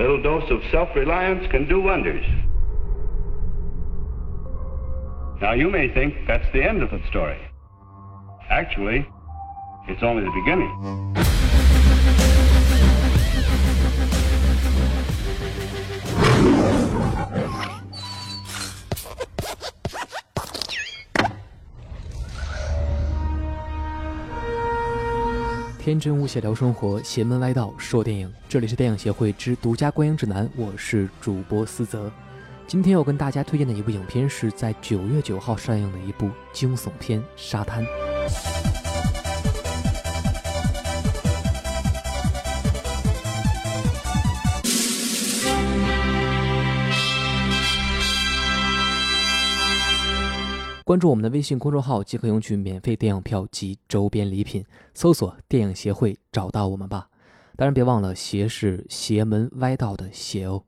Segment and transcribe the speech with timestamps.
[0.00, 2.24] Little dose of self-reliance can do wonders.
[5.42, 7.36] Now you may think that's the end of the story.
[8.48, 9.06] Actually,
[9.88, 10.70] it's only the beginning.
[25.90, 28.32] 天真无邪聊生活，邪门歪道说电影。
[28.48, 32.08] 这里是电影协会之独家观影指南，我是主播思泽。
[32.64, 37.84] 今天要跟大家推荐的一部影片是在九月九号上映的一部惊悚片《沙滩》。
[50.90, 57.08] 关注我们的微信公众号即可领取免费电影票及周边礼品，搜索“电影协会”找到我们吧。
[57.54, 60.64] 当然，别忘了“邪”是邪门歪道的“邪”哦。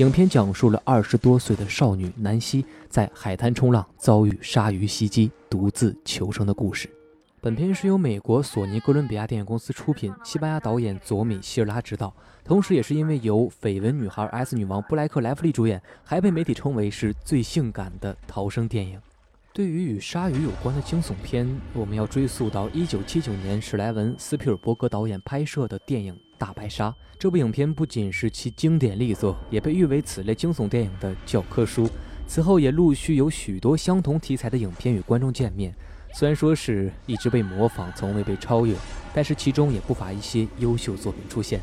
[0.00, 6.88] 影片讲述了二十多岁的少女南希在海滩冲浪遭遇鲨鱼袭击，独自求生的故事。
[7.38, 12.10] 本片是由美国索尼哥伦比亚电影公司出品，西班牙导演佐米·希尔拉执导，
[12.42, 18.98] 同时也是因为由绯闻女孩 S 女王布莱克·莱弗利主演，还被媒体称为是最性感的逃生电影。
[19.52, 26.88] 对于与鲨鱼有关的惊悚片，我们要追溯到1979年史莱文·斯皮尔伯格导演拍摄的电影《大白鲨》。
[27.18, 31.86] 这部影片不仅是其经典力作，也被誉为此类惊悚电影的教科书。
[32.26, 35.74] 此后也陆续有许多相同题材的影片与观众见面。
[36.14, 38.74] 虽然说是一直被模仿，从未被超越，
[39.12, 41.60] 但是其中也不乏一些优秀作品出现。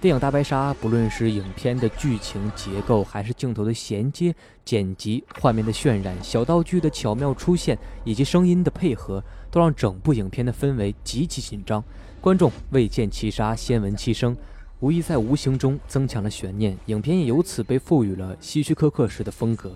[0.00, 11.84] 电影《大白鲨》，不论是影片的剧情结构，还是镜头的衔接、剪辑、画面的渲染、小道具的巧妙出现，以及声音的配合，都让整部影片的氛围极其紧张。
[12.22, 14.36] 观众未见其杀，先闻其声，
[14.78, 16.78] 无疑在无形中增强了悬念。
[16.86, 19.72] 影片也由此被赋予了希区柯克式的风格。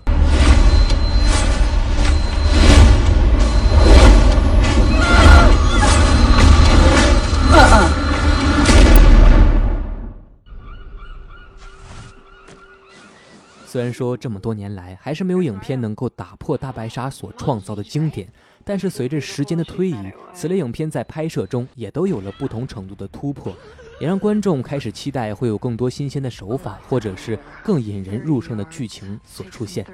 [13.65, 18.31] 虽然说这么多年来还是没有影片能够打破大白鲨所创造的经典，
[18.67, 19.95] 但是随着时间的推移，
[20.33, 23.55] 此类影片在拍摄中也都有了不同程度的突破，
[23.99, 29.85] 也让观众开始期待会有更多新鲜的手法，或者是更引人入胜的剧情所出现。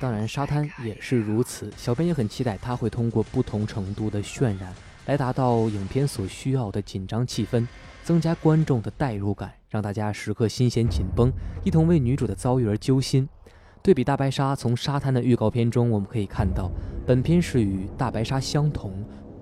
[0.00, 4.74] 当然，沙滩也是如此，小编也很期待它会通过不同程度的渲染，
[5.06, 7.64] 来达到影片所需要的紧张气氛，
[8.02, 9.52] 增加观众的代入感。
[9.68, 11.32] 让大家时刻心弦紧绷，
[11.62, 13.28] 一同为女主的遭遇而揪心。
[13.82, 16.68] 对比大白鲨，从沙滩的预告片中我们可以看到，
[17.10, 18.92] 本片是与大白鲨相同，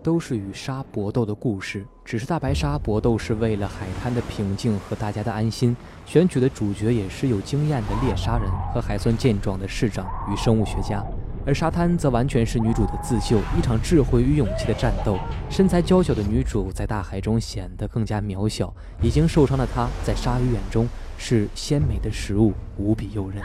[0.03, 1.84] 都是与鲨搏斗的故事。
[2.03, 11.05] 只是大白鲨搏斗是为了海滩的平静和大家的安心，选取的主角也是有经验的猎杀人和还算健壮的市长与生物学家。
[11.45, 15.19] 而沙滩则完全是女主的自救，一场智慧与勇气的战斗。
[15.50, 23.43] 身材娇小的女主在大海中显得更加渺小，已经受伤的她在鲨鱼眼中是鲜美的食物，无比诱人。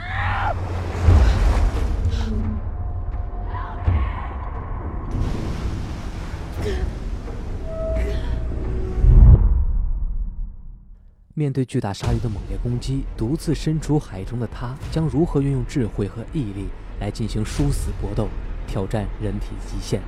[11.35, 16.67] 面对巨大鲨鱼的猛烈攻击，独自身处海中的他将如何运用智慧和毅力
[16.99, 18.29] 来进行殊死搏斗，
[18.67, 19.99] 挑战人体极限？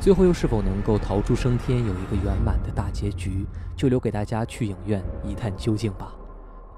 [0.00, 3.44] 最后又是否能够逃出升天，有一个圆满的大结局，
[3.76, 6.14] 就留给大家去影院一探究竟吧。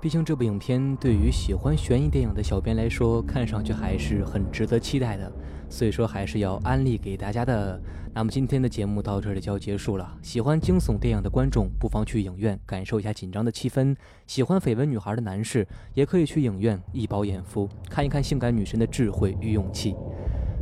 [0.00, 5.30] 毕竟这部影片对于喜欢悬疑电影的小编来说，看上去还是很值得期待的，
[5.68, 7.80] 所以说还是要安利给大家的。
[8.14, 10.16] 那么今天的节目到这里就要结束了。
[10.22, 13.92] 喜欢惊悚电影的观众不妨去影院感受一下紧张的气氛；
[14.28, 19.96] 喜欢绯闻女孩的男士也可以去影院一饱眼福，看一看性感女神的智慧与勇气。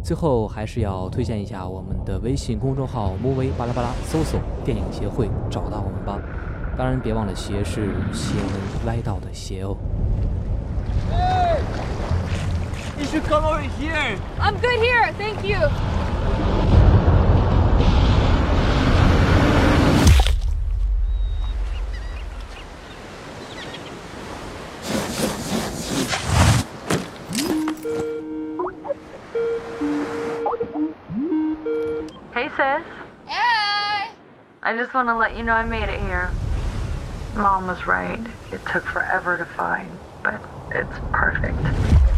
[0.03, 6.19] 最后还是要推荐一下我们的微信公众号“木威巴拉巴拉”，搜索“电影协会”找到我们吧。
[6.76, 9.76] 当然别忘了邪是邪门歪道的邪哦。
[11.11, 11.61] Hey,
[12.99, 14.19] you should come over here.
[14.38, 15.58] I'm good here, thank you.
[34.62, 36.29] I just want to let you know I made it here.
[37.37, 38.27] Mom was right.
[38.50, 40.41] It took forever to find, but
[40.71, 42.16] it's perfect.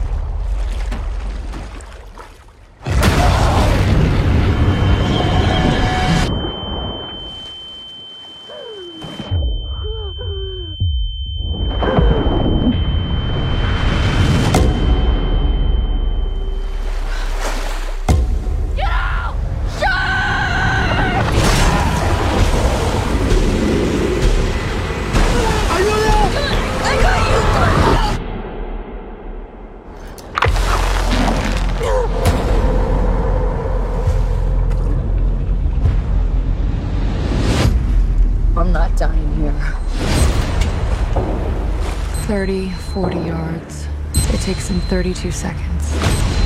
[42.29, 43.89] 30, 40 yards.
[44.35, 46.38] It takes him 32 seconds.